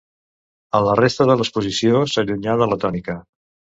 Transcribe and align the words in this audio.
En 0.79 0.83
la 0.87 0.95
resta 0.99 1.27
de 1.31 1.37
l'exposició 1.41 2.01
s'allunya 2.15 2.57
de 2.63 2.69
la 2.73 2.79
tònica. 2.87 3.19